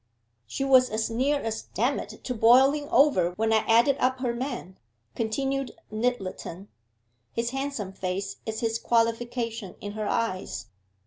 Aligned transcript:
'She 0.47 0.63
was 0.63 0.89
as 0.89 1.11
near 1.11 1.39
as 1.39 1.61
damn 1.75 1.99
it 1.99 2.23
to 2.23 2.33
boiling 2.33 2.89
over 2.89 3.33
when 3.33 3.53
I 3.53 3.57
added 3.57 3.97
up 3.99 4.17
her 4.17 4.33
man,' 4.33 4.79
continued 5.13 5.73
Nyttleton. 5.91 6.69
'His 7.33 7.51
handsome 7.51 7.93
face 7.93 8.37
is 8.47 8.61
his 8.61 8.79
qualification 8.79 9.75
in 9.79 9.91
her 9.91 10.07
eyes. 10.07 10.65